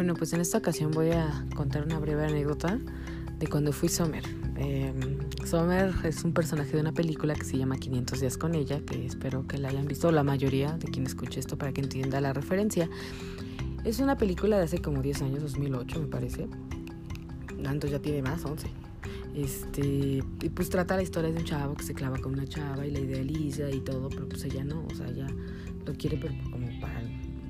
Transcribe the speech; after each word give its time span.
Bueno, 0.00 0.14
pues 0.14 0.32
en 0.32 0.40
esta 0.40 0.56
ocasión 0.56 0.92
voy 0.92 1.10
a 1.10 1.44
contar 1.54 1.84
una 1.84 1.98
breve 1.98 2.24
anécdota 2.24 2.78
de 3.38 3.46
cuando 3.48 3.70
fui 3.70 3.90
Sommer. 3.90 4.24
Eh, 4.56 4.94
Sommer 5.44 5.92
es 6.04 6.24
un 6.24 6.32
personaje 6.32 6.72
de 6.72 6.80
una 6.80 6.92
película 6.92 7.34
que 7.34 7.44
se 7.44 7.58
llama 7.58 7.76
500 7.76 8.18
días 8.18 8.38
con 8.38 8.54
ella, 8.54 8.80
que 8.80 9.04
espero 9.04 9.46
que 9.46 9.58
la 9.58 9.68
hayan 9.68 9.86
visto 9.86 10.10
la 10.10 10.22
mayoría 10.22 10.72
de 10.78 10.88
quien 10.88 11.04
escuche 11.04 11.38
esto 11.38 11.58
para 11.58 11.74
que 11.74 11.82
entienda 11.82 12.18
la 12.22 12.32
referencia. 12.32 12.88
Es 13.84 14.00
una 14.00 14.16
película 14.16 14.56
de 14.56 14.64
hace 14.64 14.80
como 14.80 15.02
10 15.02 15.20
años, 15.20 15.42
2008 15.42 16.00
me 16.00 16.06
parece. 16.06 16.48
Tanto 17.62 17.86
ya 17.86 17.98
tiene 17.98 18.22
más, 18.22 18.42
11. 18.42 18.68
Este, 19.34 20.24
y 20.40 20.48
pues 20.48 20.70
trata 20.70 20.96
la 20.96 21.02
historia 21.02 21.30
de 21.30 21.40
un 21.40 21.44
chavo 21.44 21.74
que 21.74 21.82
se 21.84 21.92
clava 21.92 22.16
con 22.16 22.32
una 22.32 22.46
chava 22.46 22.86
y 22.86 22.90
la 22.90 23.00
idealiza 23.00 23.70
y 23.70 23.80
todo, 23.80 24.08
pero 24.08 24.26
pues 24.30 24.42
ella 24.46 24.64
no, 24.64 24.82
o 24.90 24.94
sea, 24.94 25.08
ella 25.08 25.26
lo 25.84 25.92
quiere 25.92 26.16
pero 26.16 26.32
como 26.50 26.68
para 26.80 27.02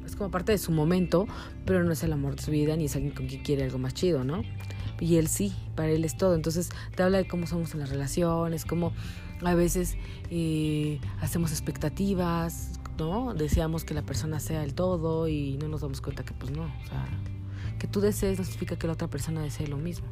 es 0.06 0.16
como 0.16 0.30
parte 0.30 0.52
de 0.52 0.58
su 0.58 0.72
momento, 0.72 1.26
pero 1.64 1.82
no 1.84 1.92
es 1.92 2.02
el 2.02 2.12
amor 2.12 2.36
de 2.36 2.42
su 2.42 2.50
vida 2.50 2.76
ni 2.76 2.86
es 2.86 2.96
alguien 2.96 3.14
con 3.14 3.26
quien 3.26 3.42
quiere 3.42 3.64
algo 3.64 3.78
más 3.78 3.94
chido, 3.94 4.24
¿no? 4.24 4.42
Y 5.00 5.16
él 5.16 5.28
sí, 5.28 5.54
para 5.74 5.90
él 5.90 6.04
es 6.04 6.16
todo. 6.16 6.34
Entonces 6.34 6.70
te 6.94 7.02
habla 7.02 7.18
de 7.18 7.26
cómo 7.26 7.46
somos 7.46 7.72
en 7.74 7.80
las 7.80 7.88
relaciones, 7.88 8.64
cómo 8.64 8.92
a 9.42 9.54
veces 9.54 9.96
eh, 10.30 11.00
hacemos 11.20 11.50
expectativas, 11.52 12.72
¿no? 12.98 13.34
Deseamos 13.34 13.84
que 13.84 13.94
la 13.94 14.02
persona 14.02 14.40
sea 14.40 14.62
el 14.62 14.74
todo 14.74 15.28
y 15.28 15.56
no 15.56 15.68
nos 15.68 15.80
damos 15.80 16.00
cuenta 16.00 16.24
que 16.24 16.34
pues 16.34 16.52
no, 16.52 16.64
o 16.64 16.86
sea, 16.86 17.06
que 17.78 17.86
tú 17.86 18.00
desees 18.00 18.38
no 18.38 18.44
significa 18.44 18.76
que 18.76 18.86
la 18.86 18.92
otra 18.92 19.08
persona 19.08 19.42
desee 19.42 19.66
lo 19.66 19.78
mismo. 19.78 20.06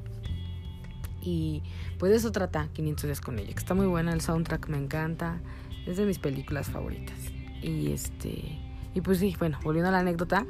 Y 1.20 1.62
pues 1.98 2.10
de 2.10 2.16
eso 2.16 2.32
trata 2.32 2.68
500 2.73 3.05
días 3.05 3.20
con 3.20 3.38
ella, 3.38 3.52
que 3.52 3.59
está 3.59 3.74
muy 3.74 3.87
buena, 3.87 4.12
el 4.12 4.20
soundtrack 4.20 4.68
me 4.68 4.79
encanta, 4.79 5.41
es 5.87 5.98
de 5.98 6.07
mis 6.07 6.18
películas 6.18 6.68
favoritas. 6.68 7.18
Y 7.60 7.93
este, 7.93 8.59
y 8.98 9.01
pues 9.01 9.19
sí, 9.19 9.37
bueno, 9.38 9.59
volviendo 9.62 9.88
a 9.88 9.93
la 9.93 10.01
anécdota, 10.01 10.45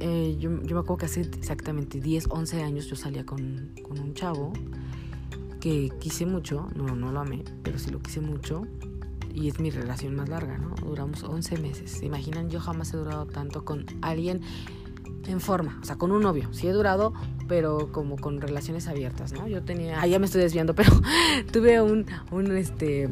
eh, 0.00 0.36
yo, 0.38 0.50
me 0.50 0.62
acuerdo 0.62 0.96
que 0.96 1.06
hace 1.06 1.20
exactamente 1.20 2.00
10, 2.00 2.28
11 2.30 2.62
años 2.62 2.86
yo 2.86 2.96
salía 2.96 3.26
con, 3.26 3.74
con 3.82 3.98
un 3.98 4.14
chavo 4.14 4.54
que 5.60 5.90
quise 6.00 6.24
mucho, 6.24 6.68
no, 6.74 6.96
no 6.96 7.12
lo 7.12 7.20
amé, 7.20 7.44
pero 7.62 7.78
sí 7.78 7.90
lo 7.90 8.00
quise 8.00 8.22
mucho 8.22 8.62
y 9.34 9.48
es 9.48 9.60
mi 9.60 9.70
relación 9.70 10.16
más 10.16 10.30
larga, 10.30 10.56
¿no? 10.56 10.74
Duramos 10.76 11.22
11 11.24 11.58
meses. 11.58 11.90
¿Se 11.90 12.06
imaginan? 12.06 12.48
Yo 12.48 12.58
jamás 12.58 12.94
he 12.94 12.96
durado 12.96 13.26
tanto 13.26 13.66
con 13.66 13.84
alguien 14.00 14.40
en 15.26 15.40
forma, 15.40 15.78
o 15.82 15.84
sea, 15.84 15.96
con 15.96 16.10
un 16.10 16.22
novio. 16.22 16.48
Sí 16.52 16.68
he 16.68 16.72
durado, 16.72 17.12
pero 17.48 17.92
como 17.92 18.16
con 18.16 18.40
relaciones 18.40 18.88
abiertas, 18.88 19.32
¿no? 19.34 19.46
Yo 19.46 19.62
tenía, 19.62 20.00
ah, 20.00 20.06
ya 20.06 20.18
me 20.18 20.24
estoy 20.24 20.40
desviando, 20.40 20.74
pero 20.74 20.90
tuve 21.52 21.82
un, 21.82 22.06
un, 22.30 22.56
este, 22.56 23.10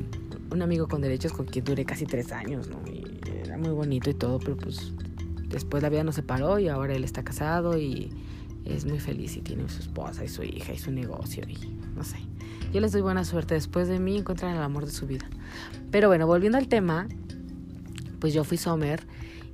un 0.50 0.62
amigo 0.62 0.88
con 0.88 1.02
derechos 1.02 1.32
con 1.32 1.44
quien 1.44 1.64
duré 1.64 1.84
casi 1.84 2.06
tres 2.06 2.32
años, 2.32 2.68
¿no? 2.70 2.78
Muy 3.58 3.70
bonito 3.70 4.10
y 4.10 4.14
todo, 4.14 4.38
pero 4.38 4.56
pues 4.56 4.92
después 5.48 5.82
la 5.82 5.88
vida 5.88 6.04
nos 6.04 6.14
separó 6.14 6.58
y 6.58 6.68
ahora 6.68 6.94
él 6.94 7.04
está 7.04 7.24
casado 7.24 7.78
y 7.78 8.10
es 8.64 8.84
muy 8.84 8.98
feliz 8.98 9.36
y 9.36 9.40
tiene 9.40 9.68
su 9.68 9.80
esposa 9.80 10.24
y 10.24 10.28
su 10.28 10.42
hija 10.42 10.72
y 10.72 10.78
su 10.78 10.90
negocio 10.90 11.44
y 11.48 11.56
no 11.94 12.04
sé. 12.04 12.18
Yo 12.72 12.80
les 12.80 12.92
doy 12.92 13.00
buena 13.00 13.24
suerte. 13.24 13.54
Después 13.54 13.88
de 13.88 13.98
mí 13.98 14.18
encuentran 14.18 14.54
el 14.54 14.62
amor 14.62 14.84
de 14.84 14.92
su 14.92 15.06
vida. 15.06 15.26
Pero 15.90 16.08
bueno, 16.08 16.26
volviendo 16.26 16.58
al 16.58 16.68
tema, 16.68 17.06
pues 18.20 18.34
yo 18.34 18.44
fui 18.44 18.58
Sommer 18.58 19.06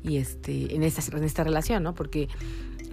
y 0.02 0.16
este, 0.16 0.74
en, 0.74 0.82
esta, 0.82 1.16
en 1.16 1.22
esta 1.22 1.44
relación, 1.44 1.82
¿no? 1.82 1.94
Porque 1.94 2.28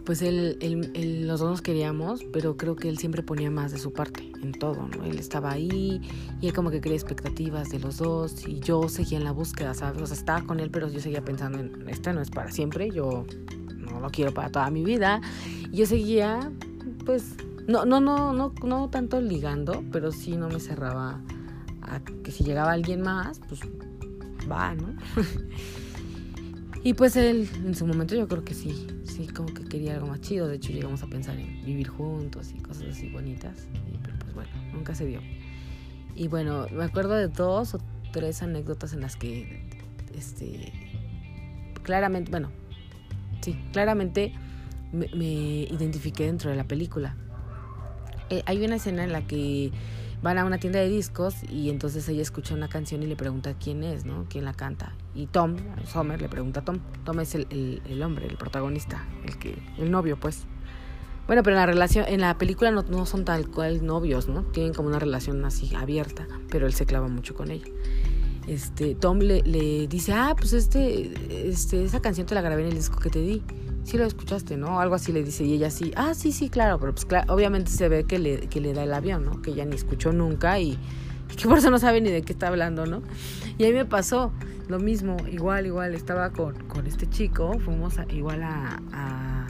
pues 0.10 0.24
él, 0.24 0.58
él, 0.60 0.92
él, 0.96 1.28
los 1.28 1.40
dos 1.40 1.52
nos 1.52 1.62
queríamos, 1.62 2.24
pero 2.34 2.58
creo 2.58 2.76
que 2.76 2.90
él 2.90 2.98
siempre 2.98 3.22
ponía 3.22 3.52
más 3.52 3.72
de 3.72 3.78
su 3.78 3.94
parte 3.94 4.32
en 4.42 4.54
todo, 4.54 4.88
¿no? 4.88 5.04
Él 5.04 5.20
estaba 5.20 5.52
ahí 5.52 6.02
y 6.42 6.48
él 6.48 6.52
como 6.52 6.72
que 6.72 6.82
creía 6.82 6.96
expectativas 6.96 7.70
de 7.70 7.78
los 7.78 7.98
dos 7.98 8.48
y 8.48 8.60
yo 8.60 8.90
seguía 8.90 9.20
en 9.20 9.24
la 9.24 9.34
búsqueda, 9.34 9.76
¿sabes? 9.76 10.02
O 10.02 10.08
sea, 10.08 10.18
estaba 10.18 10.42
con 10.42 10.60
él, 10.60 10.72
pero 10.72 10.90
yo 10.90 11.00
seguía 11.00 11.24
pensando 11.24 11.60
en, 11.60 11.88
esto 11.88 12.12
no 12.12 12.22
es 12.22 12.32
para 12.32 12.50
siempre, 12.50 12.90
yo 12.90 13.24
no 13.78 14.00
lo 14.00 14.10
quiero 14.10 14.34
para 14.34 14.50
toda 14.50 14.72
mi 14.72 14.84
vida. 14.84 15.22
Y 15.72 15.78
yo 15.78 15.86
seguía, 15.86 16.52
pues, 17.06 17.36
no, 17.68 17.86
no, 17.86 18.00
no, 18.00 18.34
no, 18.34 18.52
no 18.64 18.90
tanto 18.90 19.22
ligando, 19.22 19.84
pero 19.92 20.12
sí 20.12 20.38
no 20.38 20.50
me 20.50 20.60
cerraba 20.60 21.22
a 21.84 22.00
que 22.24 22.32
si 22.32 22.44
llegaba 22.44 22.72
alguien 22.72 23.04
más, 23.04 23.42
pues 23.48 23.60
va, 24.52 24.74
¿no? 24.74 24.88
y 26.84 26.94
pues 26.94 27.16
él, 27.16 27.50
en 27.66 27.76
su 27.76 27.86
momento 27.86 28.16
yo 28.16 28.28
creo 28.28 28.44
que 28.44 28.54
sí, 28.54 28.88
sí, 29.04 29.28
como 29.28 29.54
que 29.54 29.64
quería 29.66 29.96
algo 29.96 30.08
más 30.08 30.22
chido. 30.22 30.48
De 30.48 30.56
hecho, 30.56 30.72
llegamos 30.72 31.04
a 31.04 31.08
pensar 31.08 31.38
en 31.38 31.64
vivir 31.66 31.88
juntos 31.88 32.52
y 32.56 32.62
cosas 32.62 32.84
así 32.92 33.10
bonitas. 33.10 33.68
Pero 34.04 34.18
pues 34.20 34.34
bueno, 34.34 34.50
nunca 34.74 34.96
se 34.96 35.06
dio. 35.06 35.22
Y 36.16 36.28
bueno, 36.28 36.68
me 36.72 36.84
acuerdo 36.84 37.16
de 37.16 37.28
dos 37.28 37.76
o 37.76 37.82
tres 38.12 38.42
anécdotas 38.42 38.94
en 38.94 39.02
las 39.02 39.16
que, 39.16 39.70
este, 40.16 40.72
claramente, 41.84 42.32
bueno, 42.32 42.50
sí, 43.42 43.58
claramente 43.72 44.34
me, 44.92 45.08
me 45.16 45.64
identifiqué 45.64 46.26
dentro 46.26 46.50
de 46.50 46.56
la 46.56 46.66
película. 46.66 47.16
Eh, 48.30 48.44
hay 48.46 48.64
una 48.64 48.76
escena 48.76 49.04
en 49.04 49.12
la 49.12 49.22
que 49.22 49.72
van 50.22 50.38
a 50.38 50.46
una 50.46 50.58
tienda 50.58 50.80
de 50.80 50.90
discos 50.90 51.36
y 51.50 51.70
entonces 51.70 52.08
ella 52.10 52.22
escucha 52.22 52.54
una 52.54 52.68
canción 52.68 53.04
y 53.04 53.08
le 53.08 53.16
pregunta 53.16 53.54
quién 53.54 53.84
es, 53.84 54.06
¿no? 54.06 54.26
¿Quién 54.30 54.46
la 54.46 54.54
canta? 54.54 54.94
Y 55.16 55.28
Tom, 55.28 55.56
Sommer, 55.86 56.22
le 56.22 56.30
pregunta 56.30 56.60
a 56.60 56.66
Tom. 56.66 56.80
Tom 57.06 57.20
es 57.20 57.36
el, 57.36 57.82
el, 57.88 58.04
hombre, 58.04 58.28
el 58.28 58.38
protagonista, 58.38 59.06
el 59.26 59.38
que, 59.38 59.58
el 59.78 59.92
novio, 59.92 60.20
pues. 60.20 60.44
Bueno, 61.28 61.44
pero 61.44 61.56
en 61.56 61.60
la 61.60 61.66
relación, 61.68 62.06
en 62.08 62.22
la 62.22 62.38
película 62.38 62.72
no, 62.72 62.82
no 62.84 63.06
son 63.06 63.24
tal 63.24 63.48
cual 63.50 63.86
novios, 63.86 64.28
¿no? 64.28 64.44
Tienen 64.44 64.74
como 64.74 64.90
una 64.90 65.00
relación 65.00 65.44
así 65.46 65.74
abierta, 65.76 66.28
pero 66.50 66.66
él 66.66 66.74
se 66.74 66.86
clava 66.86 67.08
mucho 67.08 67.36
con 67.36 67.52
ella. 67.52 67.68
Este, 68.48 68.96
Tom 68.96 69.20
le, 69.20 69.44
le 69.44 69.88
dice, 69.88 70.12
ah, 70.12 70.34
pues 70.36 70.54
este, 70.54 71.48
este, 71.48 71.84
esa 71.84 72.02
canción 72.02 72.26
te 72.26 72.34
la 72.34 72.42
grabé 72.42 72.64
en 72.64 72.70
el 72.70 72.76
disco 72.76 73.00
que 73.00 73.12
te 73.12 73.20
di 73.20 73.44
sí 73.90 73.98
lo 73.98 74.06
escuchaste, 74.06 74.56
¿no? 74.56 74.80
Algo 74.80 74.96
así 74.96 75.12
le 75.12 75.24
dice 75.24 75.44
y 75.44 75.54
ella 75.54 75.72
sí, 75.72 75.92
ah, 75.96 76.14
sí, 76.14 76.32
sí, 76.32 76.50
claro, 76.50 76.80
pero 76.80 76.94
pues 76.94 77.06
claro, 77.06 77.34
obviamente 77.34 77.72
se 77.72 77.90
ve 77.90 78.04
que 78.04 78.20
le, 78.20 78.42
que 78.42 78.62
le 78.62 78.74
da 78.74 78.84
el 78.84 78.94
avión, 78.94 79.26
¿no? 79.26 79.42
Que 79.42 79.52
ella 79.52 79.66
ni 79.66 79.76
escuchó 79.76 80.14
nunca 80.14 80.60
y, 80.60 80.78
que 81.36 81.48
por 81.48 81.58
eso 81.58 81.72
no 81.72 81.80
sabe 81.80 82.00
ni 82.00 82.12
de 82.12 82.22
qué 82.22 82.34
está 82.34 82.50
hablando, 82.50 82.86
¿no? 82.86 83.02
Y 83.58 83.64
ahí 83.64 83.74
me 83.74 83.86
pasó 83.86 84.32
lo 84.68 84.80
mismo, 84.80 85.18
igual, 85.32 85.66
igual, 85.66 85.96
estaba 85.96 86.30
con, 86.32 86.54
con 86.68 86.86
este 86.86 87.10
chico, 87.10 87.58
fuimos 87.60 87.96
igual 88.12 88.44
a, 88.44 88.80
a, 88.94 89.48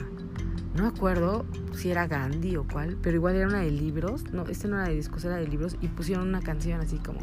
no 0.74 0.84
me 0.84 0.88
acuerdo 0.88 1.44
si 1.74 1.90
era 1.90 2.06
Gandhi 2.06 2.56
o 2.56 2.66
cuál, 2.66 2.96
pero 3.02 3.16
igual 3.16 3.36
era 3.36 3.46
una 3.46 3.60
de 3.60 3.70
libros, 3.70 4.32
no, 4.32 4.46
este 4.46 4.68
no 4.68 4.76
era 4.76 4.88
de 4.88 4.94
discos, 4.94 5.22
era 5.26 5.36
de 5.36 5.46
libros 5.46 5.76
y 5.82 5.88
pusieron 5.88 6.26
una 6.26 6.40
canción 6.40 6.80
así 6.80 6.96
como 6.96 7.20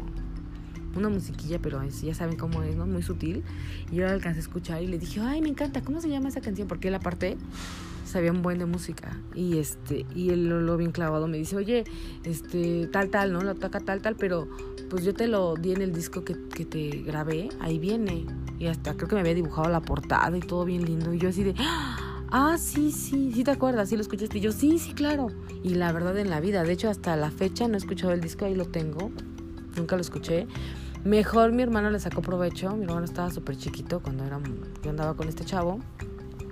una 0.94 1.08
musiquilla, 1.08 1.58
pero 1.60 1.82
ya 1.84 2.14
saben 2.14 2.36
cómo 2.36 2.62
es, 2.62 2.76
¿no? 2.76 2.86
Muy 2.86 3.02
sutil. 3.02 3.42
Y 3.90 3.96
yo 3.96 4.06
la 4.06 4.12
alcancé 4.12 4.38
a 4.38 4.42
escuchar 4.42 4.82
y 4.82 4.86
le 4.86 4.98
dije, 4.98 5.20
ay, 5.20 5.40
me 5.40 5.48
encanta, 5.48 5.82
¿cómo 5.82 6.00
se 6.00 6.08
llama 6.08 6.28
esa 6.28 6.40
canción? 6.40 6.68
Porque 6.68 6.88
él 6.88 6.94
aparte 6.94 7.36
sabía 8.04 8.32
un 8.32 8.42
buen 8.42 8.58
de 8.58 8.66
música. 8.66 9.16
Y 9.34 9.58
este, 9.58 10.06
y 10.14 10.30
él 10.30 10.48
lo, 10.48 10.60
lo 10.60 10.76
bien 10.76 10.92
clavado 10.92 11.28
me 11.28 11.36
dice, 11.36 11.56
oye, 11.56 11.84
este, 12.24 12.88
tal, 12.88 13.10
tal, 13.10 13.32
¿no? 13.32 13.42
Lo 13.42 13.54
toca 13.54 13.80
tal, 13.80 14.00
tal, 14.00 14.16
pero 14.16 14.48
pues 14.90 15.04
yo 15.04 15.14
te 15.14 15.28
lo 15.28 15.54
di 15.54 15.72
en 15.72 15.82
el 15.82 15.92
disco 15.92 16.24
que, 16.24 16.36
que 16.48 16.64
te 16.64 17.02
grabé, 17.02 17.50
ahí 17.60 17.78
viene. 17.78 18.26
Y 18.58 18.66
hasta 18.66 18.94
creo 18.94 19.08
que 19.08 19.14
me 19.14 19.20
había 19.20 19.34
dibujado 19.34 19.68
la 19.68 19.80
portada 19.80 20.36
y 20.36 20.40
todo 20.40 20.64
bien 20.64 20.84
lindo. 20.84 21.12
Y 21.12 21.18
yo 21.18 21.28
así 21.28 21.44
de, 21.44 21.54
ah, 22.30 22.56
sí, 22.58 22.90
sí, 22.90 23.32
sí 23.34 23.44
te 23.44 23.50
acuerdas, 23.50 23.88
sí 23.88 23.96
lo 23.96 24.02
escuchaste. 24.02 24.38
Y 24.38 24.40
yo, 24.40 24.52
sí, 24.52 24.78
sí, 24.78 24.92
claro. 24.94 25.28
Y 25.62 25.74
la 25.74 25.92
verdad 25.92 26.18
en 26.18 26.30
la 26.30 26.40
vida, 26.40 26.62
de 26.62 26.72
hecho 26.72 26.88
hasta 26.88 27.14
la 27.16 27.30
fecha 27.30 27.68
no 27.68 27.74
he 27.74 27.78
escuchado 27.78 28.12
el 28.12 28.20
disco, 28.20 28.44
ahí 28.44 28.54
lo 28.54 28.66
tengo. 28.66 29.10
Nunca 29.78 29.96
lo 29.96 30.02
escuché. 30.02 30.46
Mejor 31.04 31.52
mi 31.52 31.62
hermano 31.62 31.90
le 31.90 32.00
sacó 32.00 32.20
provecho. 32.20 32.74
Mi 32.76 32.84
hermano 32.84 33.04
estaba 33.04 33.30
súper 33.30 33.56
chiquito 33.56 34.00
cuando 34.00 34.24
era, 34.24 34.40
yo 34.82 34.90
andaba 34.90 35.14
con 35.14 35.28
este 35.28 35.44
chavo. 35.44 35.80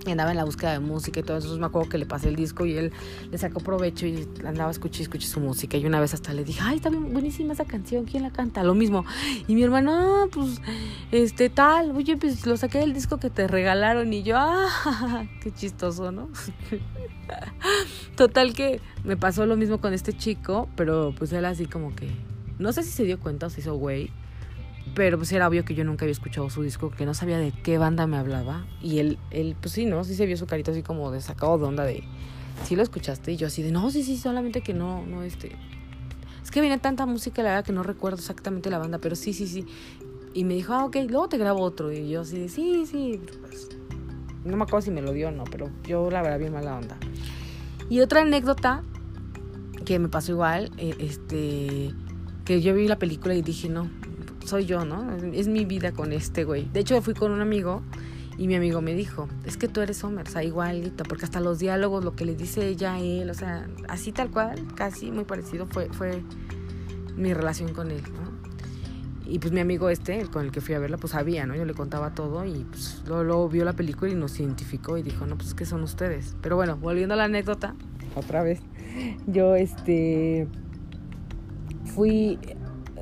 Y 0.06 0.10
andaba 0.12 0.31
en 0.31 0.37
la 0.37 0.44
búsqueda 0.44 0.70
de 0.70 0.78
música 0.78 1.19
y 1.19 1.25
todo 1.25 1.38
eso. 1.38 1.59
Me 1.59 1.66
acuerdo 1.66 1.88
que 1.88 1.98
le 1.98 2.06
pasé 2.06 2.28
el 2.28 2.36
disco 2.36 2.65
y 2.65 2.75
él 2.75 2.92
le 3.28 3.38
sacó 3.38 3.59
provecho 3.59 4.06
y 4.06 4.28
andaba 4.44 4.70
escuché 4.70 5.03
escuché 5.03 5.26
su 5.26 5.41
música. 5.41 5.76
Y 5.76 5.84
una 5.84 5.98
vez 5.98 6.15
hasta 6.15 6.32
le 6.32 6.44
dije, 6.44 6.60
ay, 6.62 6.76
está 6.76 6.91
bien 6.91 7.12
buenísima 7.12 7.54
esa 7.54 7.65
canción, 7.65 8.04
¿quién 8.04 8.22
la 8.22 8.31
canta? 8.31 8.62
Lo 8.62 8.75
mismo. 8.76 9.04
Y 9.48 9.56
mi 9.56 9.65
hermano, 9.65 9.92
ah, 9.92 10.26
pues, 10.31 10.60
este 11.10 11.50
tal, 11.50 11.91
oye, 11.91 12.16
pues 12.16 12.47
lo 12.47 12.56
saqué 12.56 12.78
del 12.78 12.94
disco 12.94 13.18
que 13.18 13.30
te 13.30 13.48
regalaron. 13.48 14.12
Y 14.12 14.22
yo, 14.22 14.36
ah, 14.39 15.27
qué 15.42 15.53
chistoso, 15.53 16.12
¿no? 16.12 16.28
Total 18.16 18.54
que 18.54 18.80
me 19.03 19.16
pasó 19.16 19.45
lo 19.45 19.56
mismo 19.56 19.80
con 19.80 19.92
este 19.92 20.12
chico, 20.12 20.68
pero 20.77 21.12
pues 21.18 21.33
él 21.33 21.45
así 21.45 21.66
como 21.66 21.97
que, 21.97 22.09
no 22.58 22.72
sé 22.72 22.82
si 22.82 22.91
se 22.91 23.04
dio 23.04 23.20
cuenta 23.20 23.47
o 23.47 23.50
se 23.50 23.60
hizo 23.60 23.74
güey 23.74 24.10
pero 24.94 25.18
pues 25.18 25.30
era 25.32 25.47
obvio 25.48 25.64
que 25.64 25.74
yo 25.74 25.84
nunca 25.84 26.04
había 26.04 26.12
escuchado 26.12 26.48
su 26.48 26.62
disco, 26.62 26.91
que 26.91 27.04
no 27.04 27.12
sabía 27.12 27.38
de 27.38 27.53
qué 27.53 27.76
banda 27.76 28.06
me 28.06 28.16
hablaba. 28.16 28.66
Y 28.80 28.98
él, 28.98 29.18
él 29.30 29.56
pues 29.60 29.72
sí, 29.72 29.84
¿no? 29.84 30.04
Sí 30.04 30.14
se 30.14 30.24
vio 30.26 30.36
su 30.36 30.47
carita 30.47 30.70
así 30.70 30.82
como 30.82 31.10
de 31.10 31.20
sacado 31.20 31.58
de 31.58 31.64
onda 31.64 31.84
de, 31.84 32.04
sí 32.64 32.76
lo 32.76 32.82
escuchaste. 32.82 33.32
Y 33.32 33.36
yo 33.36 33.48
así 33.48 33.62
de, 33.62 33.72
no, 33.72 33.91
sí, 33.91 34.03
sí, 34.03 34.16
solamente 34.16 34.62
que 34.62 34.74
no, 34.74 35.04
no, 35.04 35.22
este... 35.22 35.53
Es 36.42 36.50
que 36.50 36.60
viene 36.60 36.78
tanta 36.78 37.04
música, 37.04 37.42
la 37.42 37.50
verdad, 37.50 37.64
que 37.64 37.72
no 37.72 37.82
recuerdo 37.82 38.18
exactamente 38.18 38.70
la 38.70 38.78
banda, 38.78 38.98
pero 38.98 39.16
sí, 39.16 39.32
sí, 39.32 39.48
sí. 39.48 39.66
Y 40.32 40.44
me 40.44 40.54
dijo, 40.54 40.72
ah, 40.72 40.84
ok, 40.84 40.97
luego 41.08 41.28
te 41.28 41.36
grabo 41.36 41.60
otro. 41.60 41.92
Y 41.92 42.08
yo 42.08 42.20
así 42.20 42.38
de, 42.38 42.48
sí, 42.48 42.86
sí. 42.86 43.20
Pues, 43.42 43.68
no 44.44 44.56
me 44.56 44.62
acuerdo 44.62 44.82
si 44.82 44.92
me 44.92 45.03
lo 45.03 45.12
dio 45.12 45.28
o 45.28 45.30
no, 45.32 45.44
pero 45.44 45.70
yo 45.82 46.08
la 46.10 46.22
verdad 46.22 46.38
bien 46.38 46.53
mala 46.53 46.76
onda. 46.76 46.97
Y 47.91 48.00
otra 48.00 48.22
anécdota 48.22 48.82
que 49.84 49.98
me 49.98 50.08
pasó 50.08 50.32
igual, 50.32 50.70
eh, 50.78 50.94
este, 51.00 51.92
que 52.47 52.63
yo 52.63 52.75
vi 52.75 52.89
la 52.89 52.98
película 52.98 53.34
y 53.34 53.43
dije, 53.43 53.69
no, 53.69 53.91
soy 54.47 54.65
yo, 54.65 54.87
¿no? 54.87 55.15
Es 55.33 55.48
mi 55.48 55.66
vida 55.66 55.93
con 55.93 56.13
este 56.13 56.45
güey. 56.45 56.71
De 56.72 56.81
hecho, 56.81 57.03
fui 57.03 57.13
con 57.13 57.33
un 57.33 57.41
amigo 57.43 57.83
Y 58.39 58.48
mi 58.48 58.54
amigo 58.54 58.83
me 58.83 58.95
dijo, 58.95 59.28
es 59.45 59.57
que 59.57 59.66
tú 59.66 59.81
eres 59.81 60.03
Homer, 60.04 60.27
o 60.28 60.31
sea, 60.31 60.43
porque 61.09 61.25
hasta 61.25 61.41
los 61.41 61.59
diálogos, 61.59 62.04
lo 62.04 62.15
que 62.15 62.27
le 62.27 62.34
dice 62.34 62.69
ella 62.69 62.95
a 62.95 63.01
él, 63.01 63.31
o 63.31 63.34
sea, 63.34 63.66
así 63.89 64.13
tal 64.13 64.31
cual, 64.31 64.63
casi 64.75 65.10
muy 65.10 65.25
parecido 65.25 65.66
fue, 65.66 65.89
fue 65.89 66.22
mi 67.16 67.33
relación 67.33 67.72
con 67.72 67.91
él, 67.91 68.03
¿no? 68.03 68.37
Y 69.28 69.39
pues 69.39 69.53
mi 69.53 69.60
amigo 69.60 69.89
este, 69.89 70.22
con 70.27 70.45
el 70.45 70.53
que 70.53 70.60
fui 70.60 70.75
a 70.75 70.78
verla, 70.78 70.99
pues 70.99 71.13
sabía, 71.13 71.47
¿no? 71.47 71.57
Yo 71.57 71.65
le 71.65 71.72
contaba 71.72 72.15
todo 72.15 72.45
y 72.45 72.65
pues 72.65 73.03
luego, 73.07 73.49
vio 73.49 73.65
la 73.65 73.72
película 73.72 74.13
y 74.13 74.15
nos 74.15 74.39
identificó 74.39 74.99
y 74.99 75.03
dijo, 75.03 75.27
no, 75.27 75.37
pues 75.37 75.49
es 75.49 75.54
que 75.54 75.65
son 75.65 75.83
ustedes. 75.83 76.37
Pero 76.42 76.57
bueno, 76.57 76.77
volviendo 76.77 77.15
a 77.15 77.16
la 77.16 77.25
anécdota, 77.25 77.75
otra 78.15 78.42
vez, 78.42 78.60
yo 79.27 79.57
este 79.57 80.47
fui, 81.97 82.39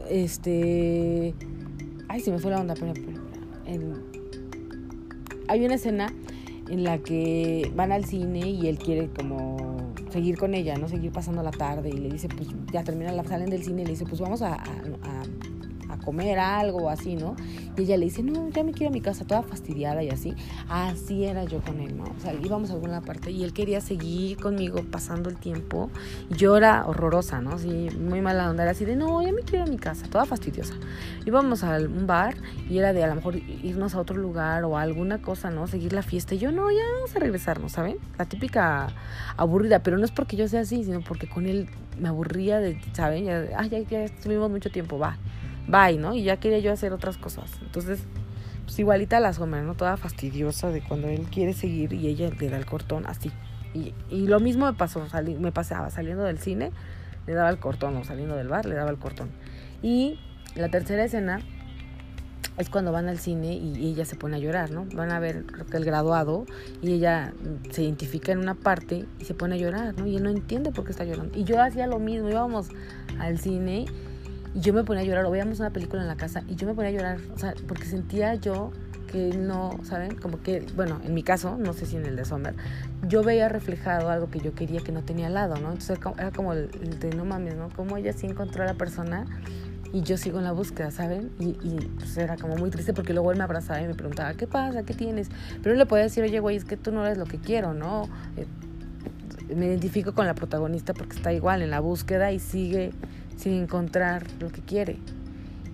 este, 0.08 1.34
ay, 2.08 2.20
se 2.20 2.30
me 2.30 2.38
fue 2.38 2.52
la 2.52 2.60
onda, 2.60 2.74
pero, 2.74 2.92
hay 5.48 5.64
una 5.64 5.74
escena 5.74 6.14
en 6.70 6.84
la 6.84 6.98
que 6.98 7.70
van 7.74 7.90
al 7.90 8.04
cine 8.04 8.48
y 8.48 8.68
él 8.68 8.78
quiere 8.78 9.10
como 9.10 9.92
seguir 10.10 10.38
con 10.38 10.54
ella, 10.54 10.78
¿no? 10.78 10.88
Seguir 10.88 11.10
pasando 11.10 11.42
la 11.42 11.50
tarde 11.50 11.90
y 11.90 11.98
le 11.98 12.08
dice, 12.08 12.28
pues 12.28 12.48
ya 12.72 12.84
termina 12.84 13.12
la 13.12 13.24
salen 13.24 13.50
del 13.50 13.64
cine 13.64 13.82
y 13.82 13.84
le 13.84 13.90
dice, 13.90 14.06
pues 14.06 14.20
vamos 14.20 14.42
a 14.42 14.62
comer 16.04 16.38
algo 16.38 16.84
o 16.84 16.90
así, 16.90 17.16
¿no? 17.16 17.34
Y 17.76 17.82
ella 17.82 17.96
le 17.96 18.04
dice, 18.04 18.22
no, 18.22 18.48
ya 18.50 18.62
me 18.62 18.72
quiero 18.72 18.90
a 18.90 18.92
mi 18.92 19.00
casa, 19.00 19.24
toda 19.24 19.42
fastidiada 19.42 20.02
y 20.02 20.10
así. 20.10 20.34
Así 20.68 21.24
era 21.24 21.44
yo 21.44 21.60
con 21.60 21.80
él, 21.80 21.96
¿no? 21.96 22.04
O 22.04 22.20
sea, 22.20 22.32
íbamos 22.34 22.70
a 22.70 22.74
alguna 22.74 23.00
parte 23.00 23.30
y 23.30 23.42
él 23.42 23.52
quería 23.52 23.80
seguir 23.80 24.38
conmigo 24.38 24.82
pasando 24.90 25.30
el 25.30 25.36
tiempo. 25.36 25.90
Y 26.30 26.36
yo 26.36 26.56
era 26.56 26.86
horrorosa, 26.86 27.40
¿no? 27.40 27.52
Así, 27.52 27.88
muy 27.98 28.20
mala 28.20 28.50
onda, 28.50 28.62
era 28.62 28.72
así 28.72 28.84
de, 28.84 28.96
no, 28.96 29.22
ya 29.22 29.32
me 29.32 29.42
quiero 29.42 29.64
a 29.64 29.66
mi 29.66 29.78
casa, 29.78 30.06
toda 30.08 30.26
fastidiosa. 30.26 30.74
Íbamos 31.24 31.64
a 31.64 31.78
un 31.78 32.06
bar 32.06 32.36
y 32.68 32.78
era 32.78 32.92
de 32.92 33.02
a 33.02 33.08
lo 33.08 33.14
mejor 33.16 33.36
irnos 33.36 33.94
a 33.94 34.00
otro 34.00 34.16
lugar 34.16 34.64
o 34.64 34.76
a 34.76 34.82
alguna 34.82 35.22
cosa, 35.22 35.50
¿no? 35.50 35.66
Seguir 35.66 35.92
la 35.92 36.02
fiesta. 36.02 36.34
Y 36.34 36.38
yo, 36.38 36.52
no, 36.52 36.70
ya 36.70 36.82
vamos 36.94 37.16
a 37.16 37.18
regresarnos, 37.18 37.72
¿saben? 37.72 37.96
La 38.18 38.26
típica 38.26 38.88
aburrida, 39.36 39.80
pero 39.80 39.98
no 39.98 40.04
es 40.04 40.12
porque 40.12 40.36
yo 40.36 40.46
sea 40.48 40.60
así, 40.60 40.84
sino 40.84 41.00
porque 41.00 41.28
con 41.28 41.46
él 41.46 41.68
me 41.98 42.08
aburría 42.08 42.58
de, 42.58 42.80
¿saben? 42.92 43.24
Ya, 43.24 43.46
ah, 43.56 43.66
ya, 43.66 43.78
ya 43.80 44.04
estuvimos 44.04 44.50
mucho 44.50 44.70
tiempo, 44.70 44.98
va 44.98 45.16
bye, 45.68 45.98
¿no? 45.98 46.14
Y 46.14 46.24
ya 46.24 46.38
quería 46.38 46.58
yo 46.58 46.72
hacer 46.72 46.92
otras 46.92 47.18
cosas. 47.18 47.50
Entonces, 47.62 48.00
pues 48.64 48.78
igualita 48.78 49.20
la 49.20 49.32
sombra, 49.32 49.62
¿no? 49.62 49.74
Toda 49.74 49.96
fastidiosa 49.96 50.70
de 50.70 50.82
cuando 50.82 51.08
él 51.08 51.26
quiere 51.30 51.52
seguir 51.52 51.92
y 51.92 52.08
ella 52.08 52.30
le 52.38 52.48
da 52.48 52.56
el 52.56 52.66
cortón 52.66 53.06
así. 53.06 53.30
Y, 53.74 53.92
lo 54.26 54.38
mismo 54.38 54.66
me 54.66 54.74
pasó, 54.74 55.04
me 55.40 55.50
pasaba 55.50 55.90
saliendo 55.90 56.22
del 56.22 56.38
cine, 56.38 56.70
le 57.26 57.34
daba 57.34 57.50
el 57.50 57.58
cortón, 57.58 57.96
o 57.96 58.04
saliendo 58.04 58.36
del 58.36 58.46
bar, 58.46 58.66
le 58.66 58.76
daba 58.76 58.90
el 58.90 58.98
cortón. 58.98 59.30
Y 59.82 60.20
la 60.54 60.68
tercera 60.68 61.04
escena 61.04 61.40
es 62.56 62.70
cuando 62.70 62.92
van 62.92 63.08
al 63.08 63.18
cine 63.18 63.54
y 63.54 63.90
ella 63.90 64.04
se 64.04 64.14
pone 64.14 64.36
a 64.36 64.38
llorar, 64.38 64.70
¿no? 64.70 64.86
Van 64.94 65.10
a 65.10 65.18
ver, 65.18 65.44
creo 65.44 65.66
que 65.66 65.76
el 65.76 65.84
graduado, 65.84 66.46
y 66.82 66.92
ella 66.92 67.32
se 67.70 67.82
identifica 67.82 68.30
en 68.30 68.38
una 68.38 68.54
parte 68.54 69.06
y 69.18 69.24
se 69.24 69.34
pone 69.34 69.56
a 69.56 69.58
llorar, 69.58 69.94
¿no? 69.98 70.06
Y 70.06 70.16
él 70.16 70.22
no 70.22 70.30
entiende 70.30 70.70
por 70.70 70.84
qué 70.84 70.92
está 70.92 71.04
llorando. 71.04 71.36
Y 71.36 71.42
yo 71.42 71.60
hacía 71.60 71.88
lo 71.88 71.98
mismo, 71.98 72.30
íbamos 72.30 72.68
al 73.18 73.38
cine 73.38 73.86
y 74.54 74.60
yo 74.60 74.72
me 74.72 74.84
ponía 74.84 75.02
a 75.02 75.04
llorar, 75.04 75.24
o 75.24 75.30
veíamos 75.30 75.58
una 75.58 75.70
película 75.70 76.02
en 76.02 76.08
la 76.08 76.16
casa 76.16 76.44
y 76.48 76.54
yo 76.54 76.66
me 76.66 76.74
ponía 76.74 76.90
a 76.90 76.92
llorar, 76.92 77.18
o 77.34 77.38
sea, 77.38 77.54
porque 77.66 77.84
sentía 77.84 78.34
yo 78.36 78.70
que 79.10 79.36
no, 79.36 79.78
¿saben? 79.84 80.16
Como 80.16 80.42
que, 80.42 80.66
bueno, 80.74 81.00
en 81.04 81.14
mi 81.14 81.22
caso, 81.22 81.56
no 81.56 81.72
sé 81.72 81.86
si 81.86 81.96
en 81.96 82.06
el 82.06 82.16
de 82.16 82.24
Sommer, 82.24 82.54
yo 83.06 83.22
veía 83.22 83.48
reflejado 83.48 84.10
algo 84.10 84.30
que 84.30 84.40
yo 84.40 84.54
quería 84.54 84.80
que 84.80 84.92
no 84.92 85.02
tenía 85.02 85.28
al 85.28 85.34
lado, 85.34 85.56
¿no? 85.56 85.68
Entonces 85.68 85.98
era 86.18 86.30
como 86.30 86.52
el, 86.52 86.68
de 86.98 87.14
no 87.14 87.24
mames, 87.24 87.54
¿no? 87.56 87.68
Como 87.70 87.96
ella 87.96 88.12
sí 88.12 88.26
encontró 88.26 88.62
a 88.64 88.66
la 88.66 88.74
persona 88.74 89.26
y 89.92 90.02
yo 90.02 90.16
sigo 90.16 90.38
en 90.38 90.44
la 90.44 90.52
búsqueda, 90.52 90.90
¿saben? 90.90 91.30
Y, 91.38 91.50
y 91.62 91.90
pues 91.96 92.16
era 92.16 92.36
como 92.36 92.56
muy 92.56 92.70
triste 92.70 92.92
porque 92.92 93.12
luego 93.12 93.30
él 93.30 93.38
me 93.38 93.44
abrazaba 93.44 93.80
y 93.80 93.86
me 93.86 93.94
preguntaba, 93.94 94.34
¿qué 94.34 94.48
pasa? 94.48 94.82
¿Qué 94.82 94.94
tienes? 94.94 95.28
Pero 95.62 95.72
él 95.72 95.78
le 95.78 95.86
podía 95.86 96.04
decir, 96.04 96.24
oye, 96.24 96.40
güey, 96.40 96.56
es 96.56 96.64
que 96.64 96.76
tú 96.76 96.90
no 96.90 97.06
eres 97.06 97.16
lo 97.16 97.26
que 97.26 97.38
quiero, 97.38 97.72
¿no? 97.72 98.08
Eh, 98.36 98.46
me 99.54 99.66
identifico 99.66 100.12
con 100.14 100.26
la 100.26 100.34
protagonista 100.34 100.94
porque 100.94 101.16
está 101.16 101.32
igual 101.32 101.62
en 101.62 101.70
la 101.70 101.78
búsqueda 101.78 102.32
y 102.32 102.40
sigue 102.40 102.92
sin 103.36 103.54
encontrar 103.54 104.24
lo 104.40 104.50
que 104.50 104.60
quiere. 104.60 104.98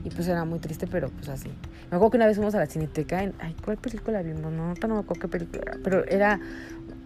Y 0.04 0.10
pues 0.10 0.28
era 0.28 0.44
muy 0.44 0.58
triste, 0.58 0.86
pero 0.86 1.10
pues 1.10 1.28
así. 1.28 1.48
Me 1.90 1.96
acuerdo 1.96 2.12
que 2.12 2.16
una 2.18 2.26
vez 2.26 2.36
fuimos 2.36 2.54
a 2.54 2.58
la 2.58 2.66
cineteca, 2.66 3.22
en, 3.22 3.34
ay, 3.40 3.54
¿cuál 3.64 3.76
película 3.76 4.22
vimos? 4.22 4.52
No, 4.52 4.74
no 4.74 4.94
me 4.94 5.00
acuerdo 5.00 5.20
qué 5.20 5.28
película 5.28 5.62
era, 5.66 5.78
pero 5.82 6.04
era, 6.06 6.40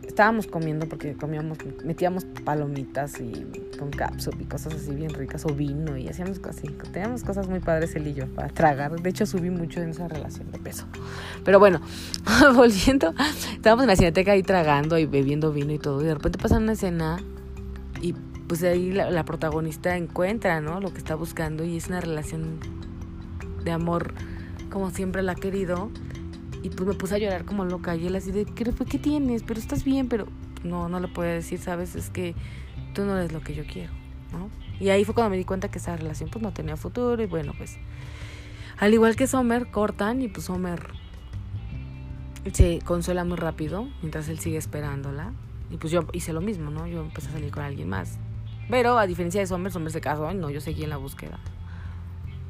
estábamos 0.07 0.47
comiendo 0.47 0.87
porque 0.87 1.15
comíamos, 1.15 1.59
metíamos 1.85 2.27
palomitas 2.45 3.19
y 3.21 3.47
con 3.79 3.91
capsup 3.91 4.41
y 4.41 4.45
cosas 4.45 4.75
así 4.75 4.95
bien 4.95 5.13
ricas, 5.15 5.45
o 5.47 5.49
vino 5.49 5.97
y 5.97 6.09
hacíamos 6.09 6.39
así, 6.49 6.69
teníamos 6.93 7.25
cosas 7.25 7.49
muy 7.49 7.61
padres 7.61 7.97
él 7.97 8.07
y 8.09 8.15
yo 8.15 8.27
para 8.29 8.49
tragar. 8.49 9.01
De 9.01 9.09
hecho, 9.09 9.25
subí 9.27 9.51
mucho 9.51 9.81
en 9.81 9.89
esa 9.89 10.07
relación 10.07 10.53
de 10.53 10.59
peso. 10.59 10.87
Pero 11.45 11.59
bueno, 11.59 11.81
volviendo, 12.55 13.15
estábamos 13.53 13.85
en 13.85 13.89
la 13.89 13.97
cineteca 13.97 14.33
ahí 14.33 14.43
tragando 14.43 14.99
y 14.99 15.07
bebiendo 15.07 15.51
vino 15.51 15.73
y 15.73 15.79
todo, 15.79 16.03
y 16.03 16.05
de 16.05 16.15
repente 16.15 16.39
pasa 16.39 16.59
una 16.59 16.73
escena 16.73 17.19
pues 18.55 18.63
ahí 18.63 18.93
la, 18.93 19.25
protagonista 19.25 19.97
encuentra, 19.97 20.61
¿no? 20.61 20.79
Lo 20.79 20.93
que 20.93 20.99
está 20.99 21.17
buscando 21.17 21.65
y 21.65 21.77
es 21.77 21.89
una 21.89 22.01
relación 22.01 22.61
de 23.65 23.73
amor 23.73 24.15
como 24.71 24.93
siempre 24.93 25.25
la 25.25 25.33
ha 25.33 25.35
querido. 25.35 25.91
Y 26.63 26.71
pues 26.71 26.87
me 26.87 26.95
puse 26.95 27.17
a 27.17 27.19
llorar 27.19 27.47
como 27.47 27.65
loca 27.65 27.97
y 27.97 28.07
él 28.07 28.15
así 28.15 28.31
de, 28.31 28.45
¿qué, 28.45 28.65
¿qué 28.89 28.99
tienes? 29.01 29.43
Pero 29.43 29.59
estás 29.59 29.83
bien, 29.83 30.07
pero 30.07 30.29
no, 30.63 30.89
no 30.89 31.01
le 31.01 31.09
puedo 31.09 31.29
decir, 31.29 31.59
¿sabes? 31.59 31.97
Es 31.97 32.11
que 32.11 32.37
tú 32.95 33.05
no 33.05 33.19
eres 33.19 33.33
lo 33.33 33.41
que 33.41 33.55
yo 33.55 33.65
quiero, 33.67 33.93
¿no? 34.31 34.49
Y 34.79 34.91
ahí 34.91 35.05
fue 35.05 35.17
cuando 35.17 35.31
me 35.31 35.37
di 35.37 35.45
cuenta 35.45 35.69
que 35.69 35.79
esa 35.79 35.97
relación 35.97 36.31
pues 36.31 36.41
no 36.41 36.53
tenía 36.53 36.77
futuro 36.77 37.21
y 37.21 37.27
bueno, 37.27 37.55
pues 37.59 37.77
al 38.79 38.95
igual 38.95 39.17
que 39.17 39.27
Sommer, 39.27 39.73
cortan 39.73 40.23
y 40.23 40.29
pues 40.29 40.47
Sommer 40.47 40.93
se 42.53 42.79
consuela 42.85 43.25
muy 43.25 43.37
rápido 43.37 43.89
mientras 44.01 44.29
él 44.29 44.39
sigue 44.39 44.59
esperándola. 44.59 45.33
Y 45.73 45.77
pues 45.77 45.93
yo 45.93 46.07
hice 46.13 46.33
lo 46.33 46.41
mismo, 46.41 46.71
¿no? 46.71 46.87
Yo 46.87 47.01
empecé 47.01 47.31
a 47.31 47.33
salir 47.33 47.51
con 47.51 47.65
alguien 47.65 47.89
más. 47.89 48.21
Pero 48.69 48.99
a 48.99 49.07
diferencia 49.07 49.41
de 49.41 49.47
Sommer, 49.47 49.73
Sommer 49.73 49.93
se 49.93 50.01
casó 50.01 50.33
no, 50.33 50.51
yo 50.51 50.61
seguí 50.61 50.85
en 50.85 50.91
la 50.91 50.97
búsqueda 50.97 51.39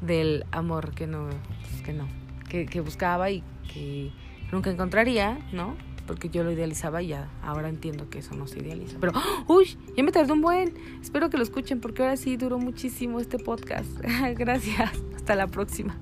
del 0.01 0.45
amor 0.51 0.91
que 0.93 1.07
no, 1.07 1.27
pues, 1.61 1.81
que 1.81 1.93
no, 1.93 2.07
que, 2.49 2.81
buscaba 2.81 3.29
y 3.31 3.43
que 3.73 4.11
nunca 4.51 4.69
encontraría, 4.69 5.39
¿no? 5.51 5.75
Porque 6.07 6.29
yo 6.29 6.43
lo 6.43 6.51
idealizaba 6.51 7.01
y 7.01 7.07
ya 7.07 7.29
ahora 7.41 7.67
entiendo 7.67 8.09
que 8.09 8.19
eso 8.19 8.35
no 8.35 8.47
se 8.47 8.59
idealiza. 8.59 8.97
Pero, 8.99 9.13
uy, 9.47 9.77
ya 9.97 10.03
me 10.03 10.11
tardé 10.11 10.33
un 10.33 10.41
buen. 10.41 10.73
Espero 11.01 11.29
que 11.31 11.37
lo 11.37 11.43
escuchen 11.43 11.81
porque 11.81 12.03
ahora 12.03 12.15
sí 12.15 12.37
duró 12.37 12.59
muchísimo 12.59 13.19
este 13.19 13.39
podcast. 13.39 13.89
Gracias. 14.37 14.91
Hasta 15.15 15.35
la 15.35 15.47
próxima. 15.47 15.97